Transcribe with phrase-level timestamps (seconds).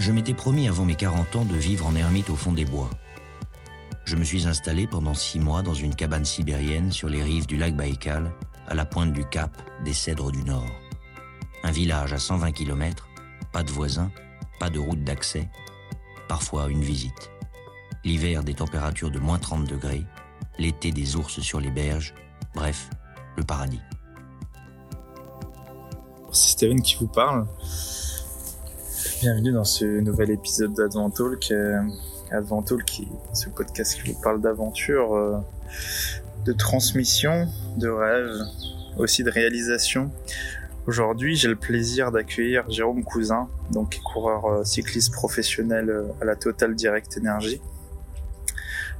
[0.00, 2.88] Je m'étais promis avant mes 40 ans de vivre en ermite au fond des bois.
[4.06, 7.58] Je me suis installé pendant six mois dans une cabane sibérienne sur les rives du
[7.58, 8.32] lac Baïkal,
[8.66, 10.72] à la pointe du cap des Cèdres du Nord.
[11.64, 13.10] Un village à 120 km,
[13.52, 14.10] pas de voisins,
[14.58, 15.50] pas de route d'accès,
[16.28, 17.30] parfois une visite.
[18.02, 20.06] L'hiver des températures de moins 30 degrés,
[20.58, 22.14] l'été des ours sur les berges,
[22.54, 22.88] bref,
[23.36, 23.82] le paradis.
[26.32, 27.46] C'est Steven qui vous parle.
[29.00, 31.50] Bienvenue dans ce nouvel épisode d'Advent Talk.
[31.52, 31.80] Euh,
[32.30, 32.62] Advent
[33.32, 35.38] ce podcast qui vous parle d'aventure, euh,
[36.44, 38.30] de transmission, de rêve,
[38.98, 40.10] aussi de réalisation.
[40.86, 46.74] Aujourd'hui, j'ai le plaisir d'accueillir Jérôme Cousin, donc coureur euh, cycliste professionnel à la Total
[46.74, 47.60] Direct Energy.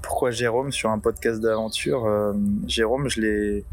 [0.00, 2.34] Pourquoi Jérôme sur un podcast d'aventure
[2.66, 3.64] Jérôme, j'ai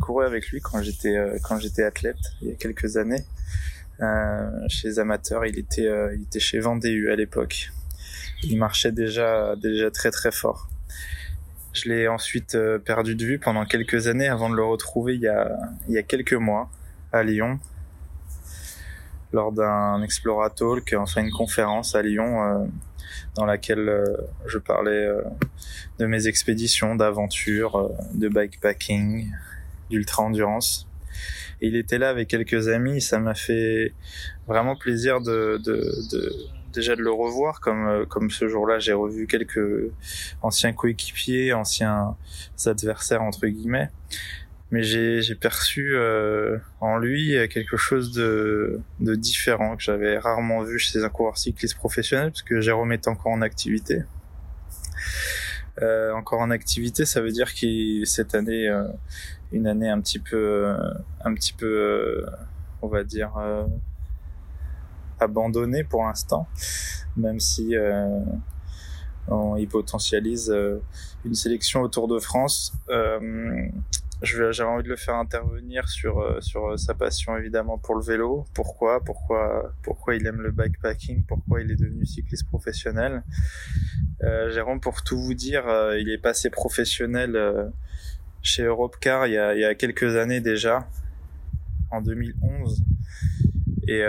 [0.00, 3.24] couru avec lui quand j'étais athlète il y a quelques années.
[4.00, 5.44] Euh, chez amateurs.
[5.44, 7.72] Il était, euh, il était chez Vendée à l'époque.
[8.44, 10.68] Il marchait déjà, déjà très très fort.
[11.72, 15.22] Je l'ai ensuite euh, perdu de vue pendant quelques années avant de le retrouver il
[15.22, 16.70] y a, il y a quelques mois
[17.12, 17.58] à Lyon
[19.32, 22.70] lors d'un Explora Talk, enfin une conférence à Lyon
[23.34, 23.92] dans laquelle
[24.46, 25.06] je parlais
[25.98, 29.30] de mes expéditions, d'aventures, de bikepacking,
[29.90, 30.22] d'ultra
[31.60, 33.00] il était là avec quelques amis.
[33.00, 33.92] Ça m'a fait
[34.46, 35.60] vraiment plaisir de,
[36.72, 37.60] déjà de le revoir.
[37.60, 39.90] Comme comme ce jour-là, j'ai revu quelques
[40.42, 42.16] anciens coéquipiers, anciens
[42.66, 43.90] adversaires entre guillemets.
[44.70, 50.78] Mais j'ai perçu euh, en lui quelque chose de, de différent que j'avais rarement vu
[50.78, 54.02] chez un coureur cycliste professionnel, parce que Jérôme est encore en activité.
[55.80, 58.84] Euh, encore en activité, ça veut dire qu'il cette année, euh,
[59.52, 60.92] une année un petit peu, euh,
[61.24, 62.26] un petit peu, euh,
[62.82, 63.32] on va dire,
[65.20, 66.46] abandonnée pour l'instant,
[67.16, 67.74] même si
[69.28, 70.54] on y potentialise
[71.24, 72.72] une sélection au Tour de France.
[74.20, 78.02] J'avais envie de le faire intervenir sur euh, sur euh, sa passion évidemment pour le
[78.02, 78.46] vélo.
[78.52, 79.00] Pourquoi?
[79.04, 81.22] Pourquoi Pourquoi il aime le bikepacking?
[81.22, 83.22] Pourquoi il est devenu cycliste professionnel?
[84.24, 87.36] Euh, Jérôme, pour tout vous dire, euh, il est passé professionnel
[88.48, 90.88] chez Europcar il y a il y a quelques années déjà,
[91.90, 92.82] en 2011,
[93.88, 94.02] et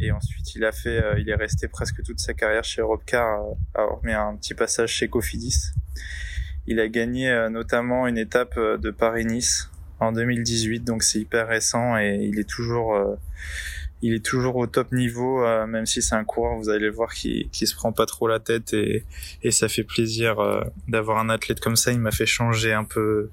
[0.00, 3.42] et ensuite il a fait, il est resté presque toute sa carrière chez Europcar,
[3.74, 5.72] hormis un petit passage chez Cofidis.
[6.68, 11.46] Il a gagné euh, notamment une étape euh, de Paris-Nice en 2018, donc c'est hyper
[11.46, 13.14] récent et il est toujours euh,
[14.02, 17.12] il est toujours au top niveau, même si c'est un coureur, vous allez le voir,
[17.12, 19.04] qui, se prend pas trop la tête et,
[19.42, 20.36] et ça fait plaisir
[20.86, 21.92] d'avoir un athlète comme ça.
[21.92, 23.30] Il m'a fait changer un peu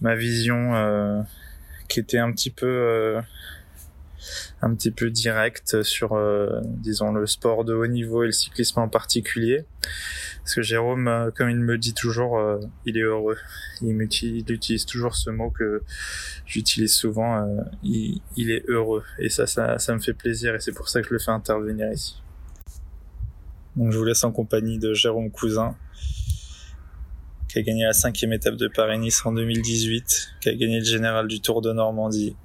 [0.00, 1.24] ma vision,
[1.88, 3.16] qui était un petit peu
[4.62, 6.18] un petit peu directe sur,
[6.64, 9.64] disons, le sport de haut niveau et le cyclisme en particulier.
[10.46, 13.36] Parce que Jérôme, euh, comme il me dit toujours, euh, il est heureux.
[13.82, 15.82] Il, utilise toujours ce mot que
[16.46, 17.42] j'utilise souvent.
[17.42, 19.02] Euh, il, est heureux.
[19.18, 21.32] Et ça, ça, ça me fait plaisir et c'est pour ça que je le fais
[21.32, 22.22] intervenir ici.
[23.74, 25.74] Donc je vous laisse en compagnie de Jérôme Cousin,
[27.48, 31.26] qui a gagné la cinquième étape de Paris-Nice en 2018, qui a gagné le général
[31.26, 32.36] du Tour de Normandie,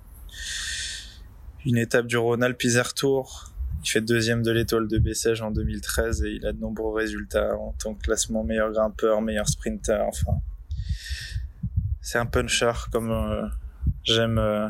[1.66, 2.64] une étape du Rhône-Alpes
[2.96, 3.52] Tour,
[3.84, 7.56] il fait deuxième de l'étoile de Bessèges en 2013 et il a de nombreux résultats
[7.56, 10.34] en tant que classement meilleur grimpeur, meilleur sprinter, enfin.
[12.02, 13.48] C'est un puncher comme euh,
[14.04, 14.68] j'aime euh,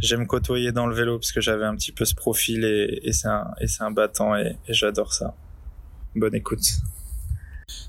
[0.00, 3.12] j'aime côtoyer dans le vélo parce que j'avais un petit peu ce profil et, et
[3.12, 5.34] c'est un c'est un battant et, et j'adore ça.
[6.14, 6.64] Bonne écoute.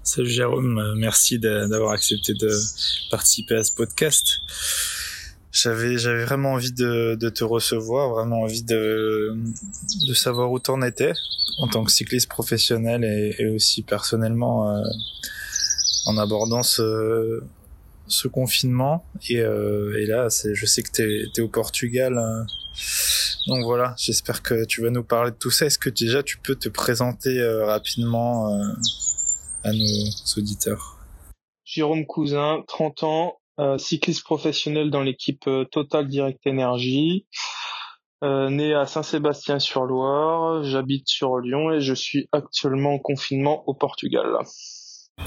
[0.03, 2.51] Salut Jérôme, euh, merci d'avoir accepté de
[3.09, 4.39] participer à ce podcast.
[5.51, 9.35] J'avais j'avais vraiment envie de, de te recevoir, vraiment envie de
[10.07, 11.11] de savoir où t'en étais
[11.59, 14.81] en tant que cycliste professionnel et, et aussi personnellement euh,
[16.05, 17.43] en abordant ce
[18.07, 19.05] ce confinement.
[19.29, 22.45] Et, euh, et là je sais que t'es es au Portugal hein.
[23.47, 25.65] donc voilà j'espère que tu vas nous parler de tout ça.
[25.65, 28.63] Est-ce que déjà tu peux te présenter euh, rapidement euh,
[29.65, 30.97] à nos auditeurs?
[31.65, 33.40] Jérôme Cousin 30 ans euh,
[33.77, 37.27] cycliste professionnel dans l'équipe euh, Total Direct Energy.
[38.23, 44.37] Euh, né à Saint-Sébastien-sur-Loire, j'habite sur Lyon et je suis actuellement en confinement au Portugal.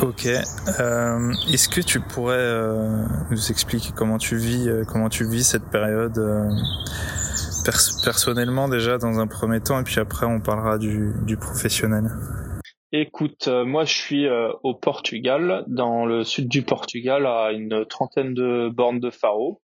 [0.01, 0.27] Ok.
[0.27, 2.53] Euh, Est-ce que tu pourrais
[3.31, 6.15] nous expliquer comment tu vis, comment tu vis cette période
[7.65, 12.11] pers personnellement déjà dans un premier temps et puis après on parlera du professionnel?
[12.96, 17.85] Écoute, euh, moi je suis euh, au Portugal, dans le sud du Portugal, à une
[17.87, 19.61] trentaine de bornes de Faro.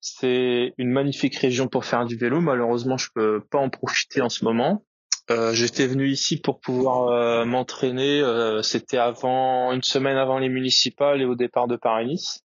[0.00, 2.40] C'est une magnifique région pour faire du vélo.
[2.40, 4.82] Malheureusement, je peux pas en profiter en ce moment.
[5.30, 8.22] Euh, J'étais venu ici pour pouvoir m'entraîner.
[8.62, 12.46] C'était avant une semaine avant les municipales et au départ de Paris-Nice.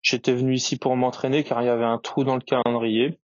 [0.00, 3.18] J'étais venu ici pour m'entraîner car il y avait un trou dans le calendrier.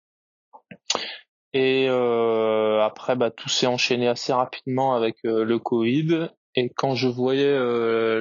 [1.52, 6.28] Et euh, après, bah, tout s'est enchaîné assez rapidement avec le Covid.
[6.56, 7.58] Et quand je voyais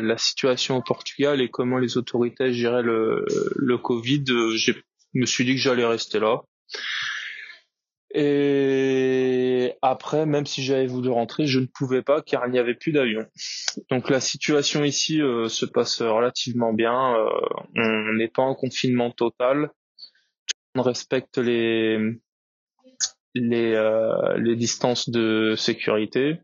[0.01, 4.73] la situation au Portugal et comment les autorités géraient le, le Covid, je
[5.13, 6.41] me suis dit que j'allais rester là.
[8.11, 12.73] Et après, même si j'avais voulu rentrer, je ne pouvais pas car il n'y avait
[12.73, 13.25] plus d'avion.
[13.91, 17.15] Donc la situation ici euh, se passe relativement bien.
[17.15, 17.29] Euh,
[17.75, 19.69] on n'est pas en confinement total.
[20.75, 21.99] On respecte les
[23.35, 26.39] les, euh, les distances de sécurité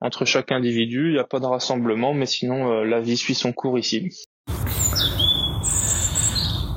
[0.00, 1.08] entre chaque individu.
[1.08, 4.10] Il n'y a pas de rassemblement, mais sinon la vie suit son cours ici.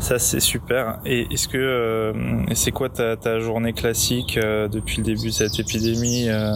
[0.07, 1.01] Ça c'est super.
[1.05, 2.13] Et est-ce que euh,
[2.53, 6.53] c'est quoi ta, ta, journée classique euh, depuis le début de cette épidémie euh,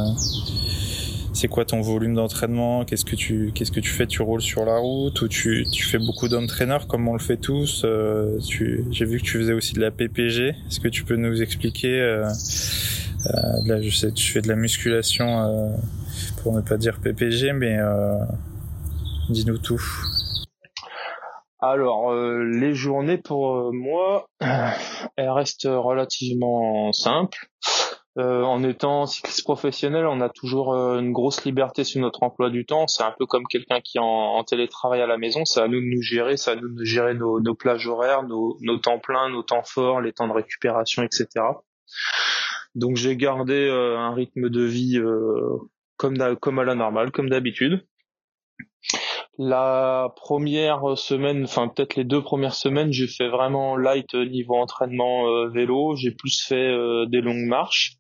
[1.42, 2.86] C'est quoi ton volume d'entraînement?
[2.86, 4.06] Qu'est-ce que tu qu'est-ce que tu fais?
[4.06, 7.38] Tu roules sur la route ou tu, tu fais beaucoup d'entraîneurs comme on le fait
[7.38, 10.50] tous J'ai vu que tu faisais aussi de la PPG.
[10.50, 11.98] Est-ce que tu peux nous expliquer
[13.66, 15.76] Là, je sais, tu fais de la musculation
[16.44, 17.80] pour ne pas dire PPG, mais
[19.32, 19.82] dis-nous tout.
[21.64, 24.26] Alors, euh, les journées pour euh, moi,
[25.16, 27.50] elles restent relativement simples.
[28.18, 32.66] Euh, en étant cycliste professionnel, on a toujours une grosse liberté sur notre emploi du
[32.66, 32.88] temps.
[32.88, 35.46] C'est un peu comme quelqu'un qui est en, télétravail à la maison.
[35.46, 38.78] C'est à nous de nous gérer, c'est à nous de gérer nos, plages horaires, nos,
[38.80, 41.28] temps pleins, nos temps forts, les temps de récupération, etc.
[42.76, 45.02] Donc j'ai gardé un rythme de vie
[45.98, 47.86] comme, à la normale, comme d'habitude.
[49.38, 55.28] La première semaine, enfin peut-être les deux premières semaines, j'ai fait vraiment light niveau entraînement
[55.28, 55.96] euh, vélo.
[55.96, 57.94] J'ai plus fait euh, des longues marches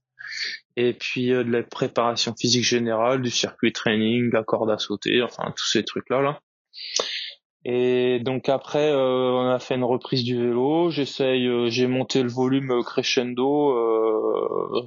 [0.78, 5.22] et puis euh, de la préparation physique générale, du circuit training, la corde à sauter,
[5.22, 6.40] enfin tous ces trucs là.
[7.64, 10.90] Et donc après, on a fait une reprise du vélo.
[10.90, 13.78] J'essaye, j'ai monté le volume crescendo.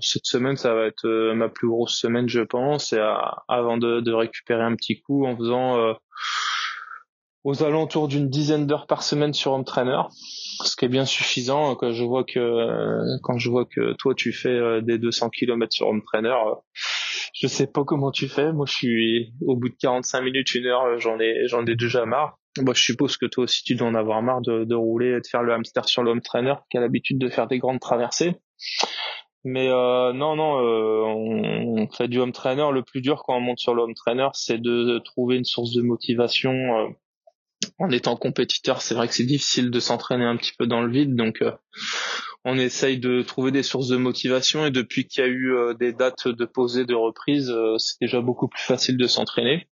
[0.01, 2.93] cette semaine, ça va être ma plus grosse semaine, je pense.
[2.93, 2.99] Et
[3.47, 5.95] avant de, de, récupérer un petit coup en faisant
[7.45, 10.01] aux alentours d'une dizaine d'heures par semaine sur Home Trainer,
[10.65, 13.93] ce qui est bien suffisant euh, quand je vois que euh, quand je vois que
[13.99, 16.35] toi tu fais euh, des 200 km sur Home Trainer.
[17.35, 18.53] Je sais pas comment tu fais.
[18.53, 22.07] Moi, je suis au bout de 45 minutes, une heure, j'en ai j'en ai déjà
[22.07, 22.39] marre.
[22.61, 25.21] Moi, je suppose que toi aussi tu dois en avoir marre de, de rouler et
[25.21, 27.81] de faire le hamster sur le home trainer, qui a l'habitude de faire des grandes
[27.81, 28.37] traversées.
[29.45, 32.67] Mais euh, non, non, euh, on, fait du home trainer.
[32.73, 35.73] Le plus dur quand on monte sur le home trainer, c'est de, trouver une source
[35.73, 36.95] de motivation
[37.79, 40.91] en étant compétiteur, c'est vrai que c'est difficile de s'entraîner un petit peu dans le
[40.91, 41.53] vide, donc euh,
[42.45, 45.75] on essaye de trouver des sources de motivation et depuis qu'il y a eu euh,
[45.75, 49.67] des dates de et de reprise, euh, c'est déjà beaucoup plus facile de s'entraîner.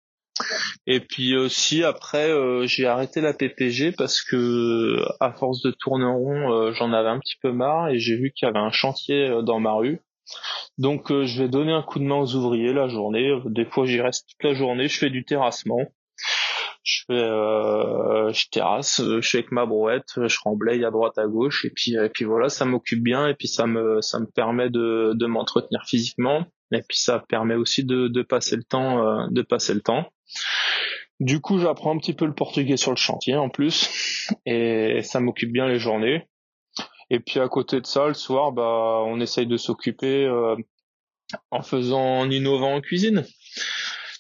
[0.87, 2.31] Et puis aussi après
[2.65, 7.19] j'ai arrêté la PPG parce que à force de tourner en rond, j'en avais un
[7.19, 9.99] petit peu marre et j'ai vu qu'il y avait un chantier dans ma rue.
[10.77, 13.37] Donc je vais donner un coup de main aux ouvriers la journée.
[13.47, 15.85] Des fois j'y reste toute la journée, je fais du terrassement
[16.83, 21.27] je fais euh, je terrasse je suis avec ma brouette je remblaye à droite à
[21.27, 24.25] gauche et puis et puis voilà ça m'occupe bien et puis ça me ça me
[24.25, 29.05] permet de de m'entretenir physiquement et puis ça permet aussi de de passer le temps
[29.05, 30.11] euh, de passer le temps.
[31.19, 35.19] Du coup j'apprends un petit peu le portugais sur le chantier en plus et ça
[35.19, 36.27] m'occupe bien les journées.
[37.09, 40.55] Et puis à côté de ça le soir bah on essaye de s'occuper euh,
[41.51, 43.25] en faisant en innovant en cuisine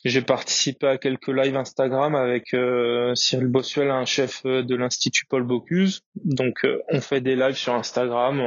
[0.05, 5.25] j'ai participé à quelques lives Instagram avec euh, Cyril Bossuel, un chef euh, de l'Institut
[5.25, 6.01] Paul Bocuse.
[6.15, 8.41] Donc euh, on fait des lives sur Instagram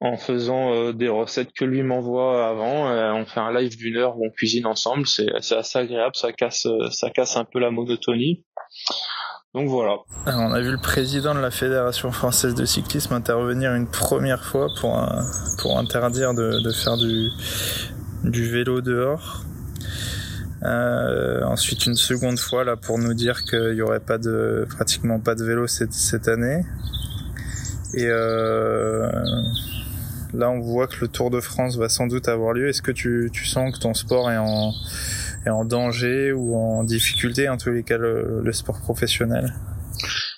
[0.00, 2.86] en, faisant des recettes que lui m'envoie avant.
[3.16, 5.06] on fait un live d'une heure où on cuisine ensemble.
[5.06, 8.44] C'est assez agréable, ça casse, ça casse un peu la monotonie.
[9.54, 9.96] Donc voilà.
[10.26, 14.68] on a vu le président de la Fédération française de cyclisme intervenir une première fois
[14.80, 15.02] pour,
[15.58, 17.30] pour interdire de, de faire du,
[18.24, 19.44] du vélo dehors.
[20.62, 25.20] Euh, ensuite une seconde fois là pour nous dire qu'il y aurait pas de pratiquement
[25.20, 26.62] pas de vélo cette, cette année.
[27.94, 29.10] Et euh,
[30.32, 32.68] là on voit que le Tour de France va sans doute avoir lieu.
[32.68, 34.72] Est-ce que tu, tu sens que ton sport est en,
[35.44, 39.54] est en danger ou en difficulté en tous les cas le, sport professionnel?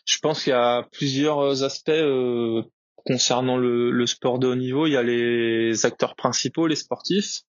[0.05, 2.63] Je pense qu'il y a plusieurs aspects euh,
[3.07, 4.87] concernant le, le sport de haut niveau.
[4.87, 7.43] Il y a les acteurs principaux, les sportifs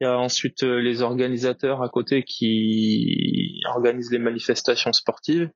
[0.00, 5.50] il y a ensuite euh, les organisateurs à côté qui organisent les manifestations sportives.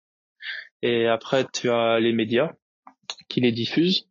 [0.82, 2.52] Et après, tu as les médias
[3.28, 4.08] qui les diffusent.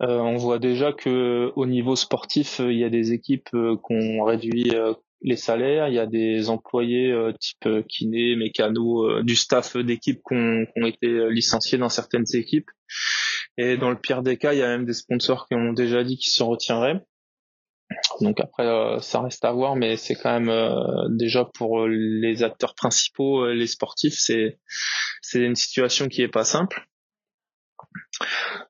[0.00, 4.74] on voit déjà que au niveau sportif, il y a des équipes qui ont réduit
[5.22, 5.88] les salaires.
[5.88, 11.78] Il y a des employés type kiné, mécano, du staff d'équipe qui ont, été licenciés
[11.78, 12.70] dans certaines équipes.
[13.56, 16.04] Et dans le pire des cas, il y a même des sponsors qui ont déjà
[16.04, 17.02] dit qu'ils se retiendraient.
[18.20, 22.42] Donc après, euh, ça reste à voir, mais c'est quand même euh, déjà pour les
[22.42, 24.58] acteurs principaux, euh, les sportifs, c'est
[25.22, 26.86] c'est une situation qui est pas simple.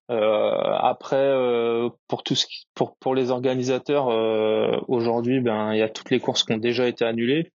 [0.08, 1.32] après,
[2.08, 4.06] pour tout ce qui, pour pour les organisateurs,
[4.88, 7.52] aujourd'hui, ben il y a toutes les courses qui ont déjà été annulées.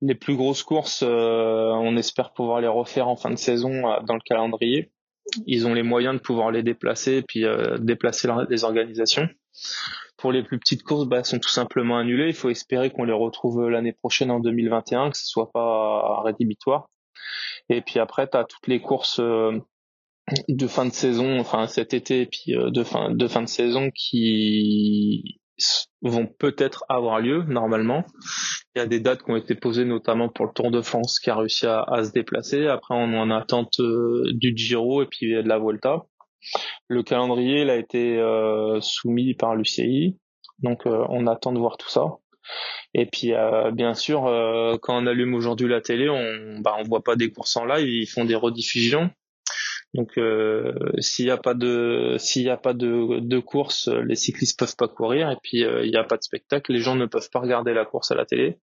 [0.00, 4.20] Les plus grosses courses, on espère pouvoir les refaire en fin de saison dans le
[4.24, 4.90] calendrier.
[5.46, 7.44] Ils ont les moyens de pouvoir les déplacer puis
[7.78, 9.28] déplacer les organisations.
[10.16, 12.28] Pour les plus petites courses, bah, sont tout simplement annulées.
[12.28, 16.88] Il faut espérer qu'on les retrouve l'année prochaine en 2021, que ce soit pas rédhibitoire.
[17.68, 19.58] Et puis après, tu as toutes les courses euh,
[20.48, 23.90] de fin de saison, enfin cet été, puis euh, de fin de fin de saison
[23.90, 25.37] qui
[26.02, 28.04] vont peut-être avoir lieu normalement.
[28.74, 31.18] Il y a des dates qui ont été posées notamment pour le Tour de France
[31.18, 32.66] qui a réussi à, se déplacer.
[32.66, 36.04] Après, on est en attente euh, du Giro et puis de la Volta.
[36.88, 40.18] Le calendrier il a été euh, soumis par l'UCI,
[40.60, 42.04] donc euh, on attend de voir tout ça.
[42.94, 44.22] Et puis euh, bien sûr,
[44.80, 47.88] quand on allume aujourd'hui la télé, on bah on voit pas des courses en live,
[47.88, 49.10] ils font des rediffusions.
[49.94, 50.20] Donc
[50.98, 54.76] s'il n'y a pas de s'il y a pas de, de course, les cyclistes peuvent
[54.76, 57.40] pas courir et puis il n'y a pas de spectacle, les gens ne peuvent pas
[57.40, 58.58] regarder la course à la télé.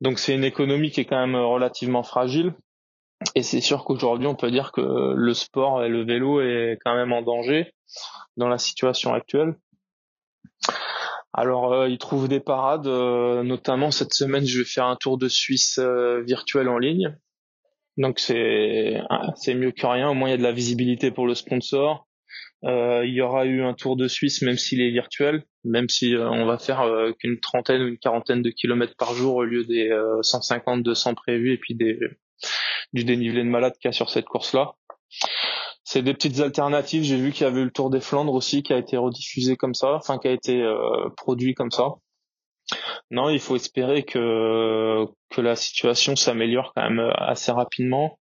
[0.00, 2.54] Donc c'est une économie qui est quand même relativement fragile.
[3.34, 6.94] Et c'est sûr qu'aujourd'hui, on peut dire que le sport et le vélo est quand
[6.94, 7.74] même en danger
[8.38, 9.56] dans la situation actuelle.
[11.32, 15.16] Alors, euh, ils trouvent des parades, euh, notamment cette semaine, je vais faire un tour
[15.16, 17.16] de Suisse euh, virtuel en ligne.
[17.96, 19.00] Donc c'est
[19.36, 20.10] c'est mieux que rien.
[20.10, 22.06] Au moins, il y a de la visibilité pour le sponsor.
[22.62, 26.46] il y aura eu un tour de Suisse, même s'il est virtuel, même si on
[26.46, 26.82] va faire
[27.18, 29.90] qu'une trentaine ou une quarantaine de kilomètres par jour au lieu des
[30.22, 31.98] 150, 200 prévus et puis des
[32.92, 34.74] du dénivelé de malade qu'il y a sur cette course-là.
[35.84, 37.02] C'est des petites alternatives.
[37.02, 39.56] J'ai vu qu'il y avait eu le Tour des Flandres aussi qui a été rediffusé
[39.56, 41.88] comme ça, enfin qui a été euh, produit comme ça.
[43.10, 48.18] Non, il faut espérer que que la situation s'améliore quand même assez rapidement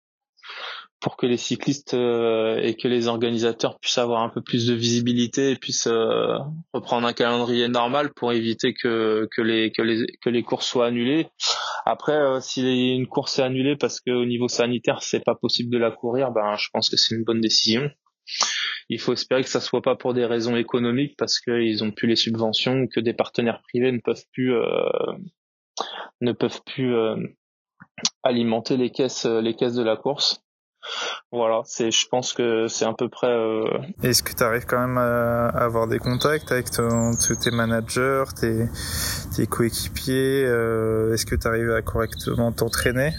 [1.04, 4.72] pour que les cyclistes euh, et que les organisateurs puissent avoir un peu plus de
[4.72, 6.38] visibilité et puissent euh,
[6.72, 10.86] reprendre un calendrier normal pour éviter que que les que les que les courses soient
[10.86, 11.28] annulées.
[11.84, 15.76] Après, euh, si une course est annulée parce qu'au niveau sanitaire c'est pas possible de
[15.76, 17.90] la courir, ben je pense que c'est une bonne décision.
[18.88, 22.08] Il faut espérer que ça soit pas pour des raisons économiques parce qu'ils ont plus
[22.08, 24.54] les subventions, que des partenaires privés ne peuvent plus
[26.20, 26.94] ne peuvent plus
[28.22, 30.44] alimenter les caisses les caisses de la course.
[31.32, 33.30] Voilà, c'est, je pense que c'est à peu près.
[33.30, 33.64] Euh...
[34.02, 40.44] Est-ce que tu arrives quand même à avoir des contacts avec tes managers, tes, coéquipiers
[40.46, 43.12] euh, Est-ce que tu arrives à correctement t'entraîner?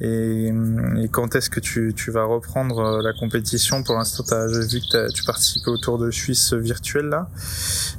[0.00, 3.82] Et, et, quand est-ce que tu, tu, vas reprendre euh, la compétition?
[3.82, 7.28] Pour l'instant, j'ai vu que tu participais au Tour de Suisse virtuel là,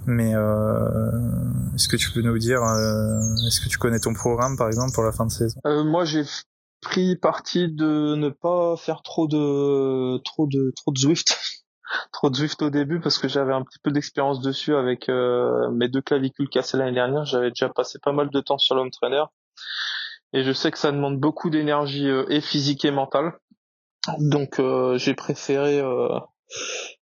[0.05, 1.17] mais euh,
[1.75, 4.93] est-ce que tu peux nous dire, euh, est-ce que tu connais ton programme par exemple
[4.93, 5.59] pour la fin de saison?
[5.65, 6.23] Euh, Moi, j'ai
[6.81, 11.37] pris parti de ne pas faire trop de trop de trop de Zwift.
[12.11, 15.71] Trop de Zwift au début parce que j'avais un petit peu d'expérience dessus avec euh,
[15.71, 17.23] mes deux clavicules cassées l'année dernière.
[17.23, 19.23] J'avais déjà passé pas mal de temps sur l'home trainer
[20.33, 23.33] et je sais que ça demande beaucoup d'énergie euh, et physique et mentale
[24.19, 25.81] donc euh, j'ai préféré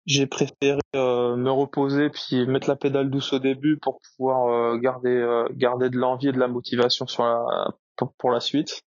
[0.06, 5.90] j'ai préféré me reposer puis mettre la pédale douce au début pour pouvoir garder garder
[5.90, 7.68] de l'envie et de la motivation sur la
[8.18, 8.84] pour la suite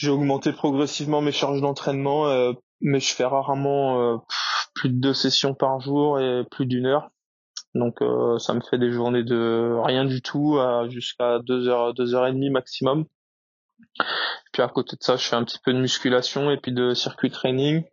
[0.00, 4.16] j'ai augmenté progressivement mes charges d'entraînement, euh, mais je fais rarement euh,
[4.74, 7.10] plus de deux sessions par jour et plus d'une heure.
[7.74, 11.92] Donc euh, ça me fait des journées de rien du tout à jusqu'à deux heures,
[11.92, 13.04] deux heures et demie maximum.
[14.52, 16.94] Puis à côté de ça, je fais un petit peu de musculation et puis de
[16.94, 17.84] circuit training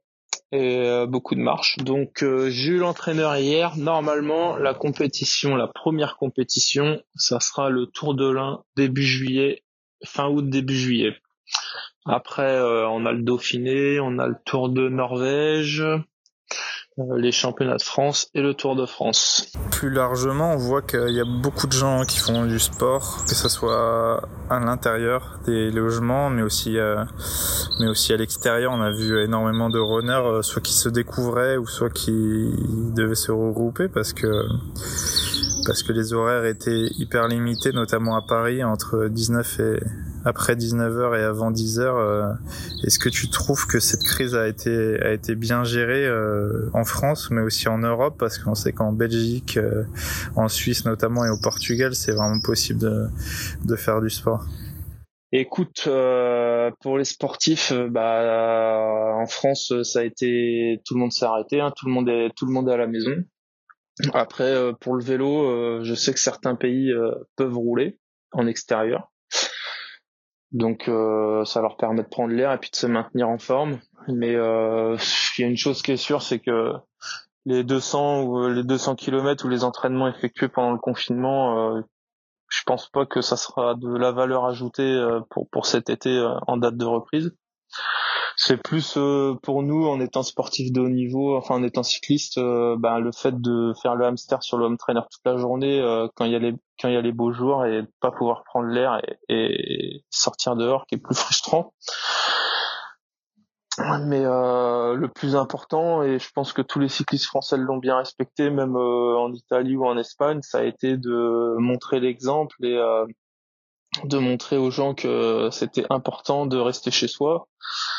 [0.51, 1.77] et beaucoup de marche.
[1.77, 3.75] Donc j'ai eu l'entraîneur hier.
[3.75, 9.63] Normalement, la compétition, la première compétition, ça sera le Tour de l'Ain début juillet,
[10.05, 11.15] fin août début juillet.
[12.05, 15.97] Après, euh, on a le Dauphiné, on a le Tour de Norvège, euh,
[17.17, 19.51] les championnats de France et le Tour de France.
[19.71, 23.35] Plus largement, on voit qu'il y a beaucoup de gens qui font du sport, que
[23.35, 27.03] ce soit à l'intérieur des logements, mais aussi, euh,
[27.79, 28.71] mais aussi à l'extérieur.
[28.73, 32.49] On a vu énormément de runners, soit qui se découvraient ou soit qui
[32.95, 34.45] devaient se regrouper parce que
[35.67, 39.79] parce que les horaires étaient hyper limités, notamment à Paris, entre 19 et
[40.25, 42.37] après 19h et avant 10h.
[42.83, 46.09] Est-ce que tu trouves que cette crise a été a été bien gérée
[46.73, 49.59] en France, mais aussi en Europe, parce qu'on sait qu'en Belgique,
[50.35, 53.07] en Suisse notamment et au Portugal, c'est vraiment possible de
[53.63, 54.45] de faire du sport.
[55.33, 61.11] Écoute, euh, pour les sportifs, euh, bah en France, ça a été tout le monde
[61.11, 63.11] s'est arrêté, hein, tout le monde est tout le monde est à la maison.
[64.13, 66.93] Après, euh, pour le vélo, je sais que certains pays
[67.35, 67.99] peuvent rouler
[68.31, 69.11] en extérieur,
[70.51, 70.89] donc
[71.45, 73.79] ça leur permet de prendre l'air et puis de se maintenir en forme.
[74.07, 76.73] Mais il y a une chose qui est sûre, c'est que
[77.45, 81.81] les 200 ou les 200 km ou les entraînements effectués pendant le confinement,
[82.49, 86.09] je pense pas que ça sera de la valeur ajoutée euh, pour pour cet été
[86.09, 87.35] euh, en date de reprise.
[88.35, 92.39] C'est plus euh, pour nous en étant sportif de haut niveau, enfin en étant cycliste,
[92.39, 95.81] ben, le fait de faire le hamster sur le home trainer toute la journée
[96.15, 98.43] quand il y a les quand il y a les beaux jours et pas pouvoir
[98.43, 101.73] prendre l'air et, et, sortir dehors qui est plus frustrant.
[104.05, 107.97] Mais euh, le plus important, et je pense que tous les cyclistes français l'ont bien
[107.97, 112.75] respecté, même euh, en Italie ou en Espagne, ça a été de montrer l'exemple et
[112.75, 113.05] euh,
[114.03, 117.96] de montrer aux gens que c'était important de rester chez soi, euh,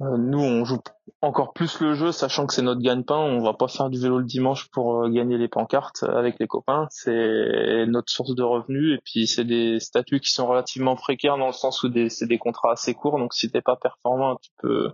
[0.00, 0.78] nous, on joue
[1.20, 3.18] encore plus le jeu, sachant que c'est notre gagne-pain.
[3.18, 6.46] On va pas faire du vélo le dimanche pour euh, gagner les pancartes avec les
[6.46, 6.86] copains.
[6.90, 11.48] C'est notre source de revenus et puis c'est des statuts qui sont relativement précaires dans
[11.48, 13.18] le sens où c'est des contrats assez courts.
[13.18, 14.90] Donc si t'es pas performant, tu peux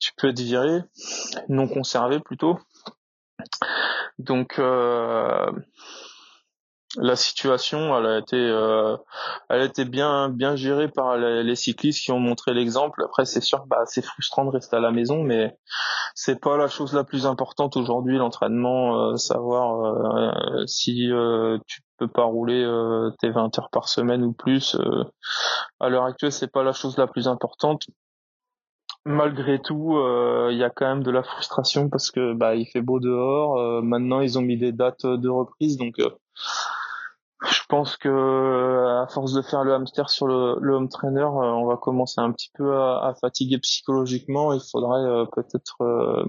[0.00, 0.80] tu peux être viré,
[1.48, 2.58] non conservé plutôt.
[4.18, 5.50] Donc euh,
[6.98, 8.96] la situation, elle a été, euh,
[9.48, 13.02] elle a été bien, bien gérée par les, cyclistes qui ont montré l'exemple.
[13.04, 15.56] Après, c'est sûr, bah, c'est frustrant de rester à la maison, mais
[16.14, 21.10] c'est pas la chose la plus importante aujourd'hui, l'entraînement, euh, savoir euh, si
[21.66, 22.62] tu peux pas rouler
[23.20, 24.76] tes 20 heures par semaine ou plus.
[25.80, 27.84] à l'heure actuelle, c'est pas la chose la plus importante.
[29.04, 29.98] Malgré tout,
[30.50, 33.82] il y a quand même de la frustration parce que bah il fait beau dehors.
[33.82, 35.96] maintenant, ils ont mis des dates de reprise, donc
[37.50, 41.66] je pense que à force de faire le hamster sur le, home trainer, euh, on
[41.66, 44.52] va commencer un petit peu à, fatiguer psychologiquement.
[44.52, 46.24] Il faudrait euh, peut-être euh,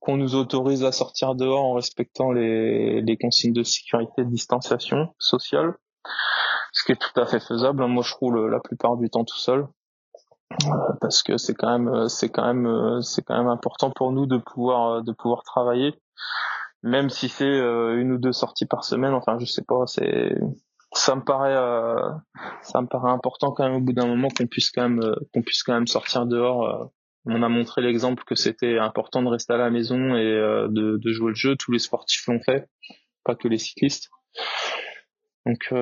[0.00, 5.14] qu'on nous autorise à sortir dehors en respectant les, les consignes de sécurité, de distanciation
[5.18, 5.74] sociale,
[6.72, 7.84] ce qui est tout à fait faisable.
[7.86, 9.66] Moi, je roule la plupart du temps tout seul
[11.00, 14.36] parce que c'est quand même c'est quand même c'est quand même important pour nous de
[14.36, 16.00] pouvoir de pouvoir travailler
[16.86, 20.34] même si c'est euh, une ou deux sorties par semaine enfin je sais pas c'est
[20.92, 22.00] ça me paraît euh,
[22.62, 25.14] ça me paraît important quand même au bout d'un moment qu'on puisse quand même euh,
[25.34, 26.90] qu'on puisse quand même sortir dehors
[27.26, 31.12] on a montré l'exemple que c'était important de rester à la maison et de, de,
[31.12, 31.56] jouer le jeu.
[31.56, 32.68] Tous les sportifs l'ont fait
[33.24, 34.10] pas que les cyclistes.
[35.44, 35.74] Donc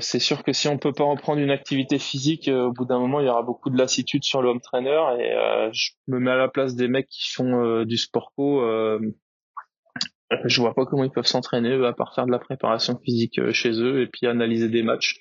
[0.00, 3.20] c'est sûr que si on peut pas reprendre une activité physique, au bout d'un moment
[3.20, 6.36] il y aura beaucoup de lassitude sur le home trainer et je me mets à
[6.36, 8.62] la place des mecs qui font du sport co
[10.44, 13.52] je vois pas comment ils peuvent s'entraîner à part faire de la préparation physique euh,
[13.52, 15.16] chez eux et puis analyser des matchs.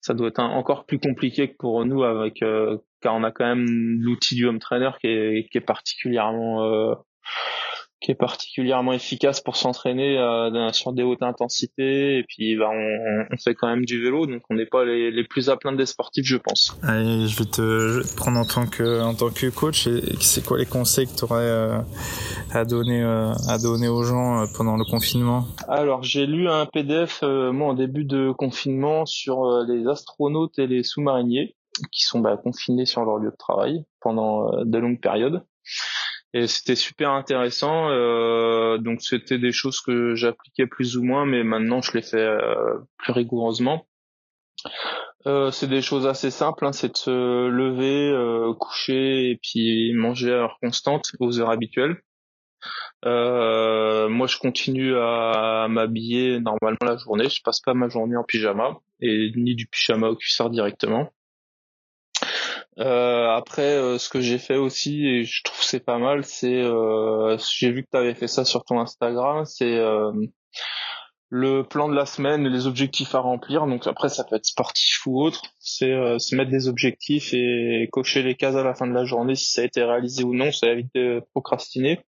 [0.00, 3.46] Ça doit être encore plus compliqué que pour nous avec euh, car on a quand
[3.46, 3.66] même
[4.00, 6.94] l'outil du home trainer qui est, particulièrement euh,
[8.06, 12.18] qui est particulièrement efficace pour s'entraîner euh, sur des hautes intensités.
[12.18, 15.10] Et puis bah, on, on, fait quand même du vélo donc on n'est pas les,
[15.10, 16.78] les, plus à plaindre des sportifs je pense.
[16.84, 19.88] Allez, je vais te, prendre en tant que en tant que coach.
[19.88, 21.78] Et, c'est quoi les conseils que tu aurais euh,
[22.52, 25.48] à donner euh, à donner aux gens euh, pendant le confinement?
[25.66, 30.84] Alors j'ai lu un PDF moi en début de confinement sur les astronautes et les
[30.84, 31.56] sous-mariniers
[31.90, 35.42] qui sont bah, confinés sur leur lieu de travail pendant de longues périodes
[36.32, 37.90] et c'était super intéressant.
[37.90, 42.18] Euh, donc c'était des choses que j'appliquais plus ou moins, mais maintenant je les fais
[42.18, 43.86] euh, plus rigoureusement.
[45.26, 48.12] Euh, c'est des choses assez simples, hein, c'est de se lever,
[48.58, 51.96] coucher et puis manger à heure constante aux heures habituelles.
[53.04, 57.28] Moi, je continue à m'habiller normalement la journée.
[57.28, 61.12] Je passe pas ma journée en pyjama et ni du pyjama au cuissard directement.
[62.78, 66.60] Euh, après, euh, ce que j'ai fait aussi, et je trouve c'est pas mal, c'est,
[66.62, 69.80] euh, j'ai vu que tu avais fait ça sur ton Instagram, c'est
[71.28, 73.66] le plan de la semaine, les objectifs à remplir.
[73.66, 75.42] Donc après, ça peut être sportif ou autre.
[75.58, 79.34] C'est se mettre des objectifs et cocher les cases à la fin de la journée
[79.34, 80.52] si ça a été réalisé ou non.
[80.52, 82.00] Ça évite de procrastiner.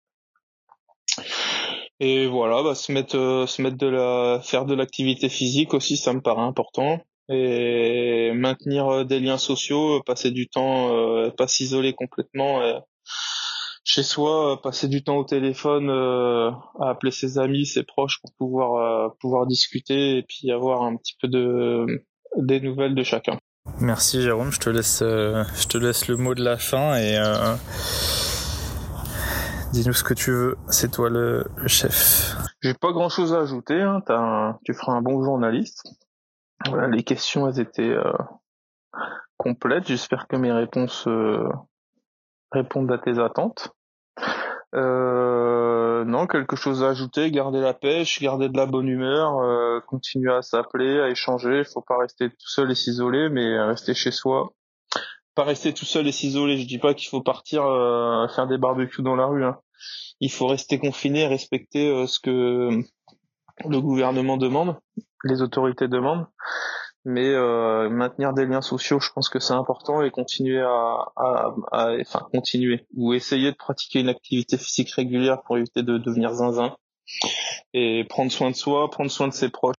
[1.99, 6.13] Et voilà, bah, se mettre, se mettre de la, faire de l'activité physique aussi, ça
[6.13, 11.47] me paraît important et maintenir euh, des liens sociaux, euh, passer du temps, euh, pas
[11.47, 12.61] s'isoler complètement
[13.83, 19.15] chez soi, passer du temps au téléphone, à appeler ses amis, ses proches pour pouvoir
[19.19, 21.85] pouvoir discuter et puis avoir un petit peu de
[22.35, 23.39] des nouvelles de chacun.
[23.79, 27.17] Merci Jérôme, je te laisse, euh, je te laisse le mot de la fin et
[27.17, 27.55] euh,
[29.71, 30.57] dis-nous ce que tu veux.
[30.69, 32.35] C'est toi le, chef.
[32.61, 33.79] J'ai pas grand chose à ajouter.
[33.79, 34.01] Hein.
[34.65, 35.87] tu feras un bon journaliste.
[36.89, 38.13] Les questions elles étaient euh,
[39.37, 39.87] complètes.
[39.87, 41.07] J'espère que mes réponses
[42.51, 43.73] répondent à tes attentes.
[44.75, 49.79] Euh, non, quelque chose à ajouter, garder la pêche, garder de la bonne humeur, euh,
[49.87, 51.59] continuer à s'appeler, à échanger.
[51.59, 54.53] Il faut pas rester tout seul et s'isoler, mais rester chez soi.
[55.35, 56.57] Pas rester tout seul et s'isoler.
[56.57, 59.45] Je dis pas qu'il faut partir euh, faire des barbecues dans la rue.
[59.45, 59.59] Hein.
[60.19, 62.81] Il faut rester confiné, respecter euh, ce que
[63.65, 64.75] le gouvernement demande,
[65.23, 66.27] les autorités demandent
[67.07, 71.55] mais euh, maintenir des liens sociaux, je pense que c'est important et continuer à, à,
[71.71, 76.33] à, enfin continuer ou essayer de pratiquer une activité physique régulière pour éviter de devenir
[76.33, 76.75] zinzin
[77.73, 79.75] et prendre soin de soi, prendre soin de ses proches.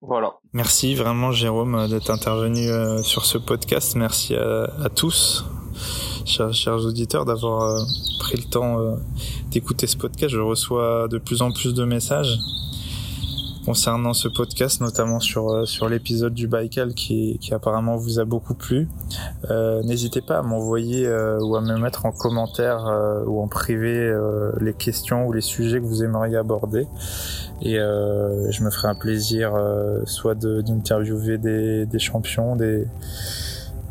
[0.00, 0.36] Voilà.
[0.54, 3.94] Merci vraiment Jérôme d'être intervenu euh, sur ce podcast.
[3.96, 5.44] Merci à, tous,
[6.24, 7.84] chers, chers auditeurs, d'avoir euh,
[8.20, 8.96] pris le temps euh,
[9.50, 10.32] d'écouter ce podcast.
[10.32, 12.38] Je reçois de plus en plus de messages
[13.70, 18.54] concernant ce podcast, notamment sur euh, sur l'épisode du Baïkal qui, apparemment vous a beaucoup
[18.54, 18.88] plu.
[19.48, 22.84] Euh, N'hésitez pas à m'envoyer euh, ou à me mettre en commentaire
[23.28, 24.12] ou en privé
[24.60, 26.88] les questions ou les sujets que vous aimeriez aborder.
[27.62, 29.52] Et je me ferai un plaisir
[30.04, 32.88] soit d'interviewer des, des champions, des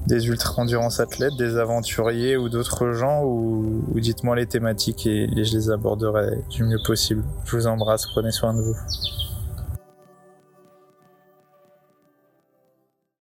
[0.08, 5.70] des ultra-endurance athlètes, des aventuriers ou d'autres gens, ou, dites-moi les thématiques et je les
[5.70, 7.24] aborderai du mieux possible.
[7.46, 8.76] Je vous embrasse, prenez soin de vous.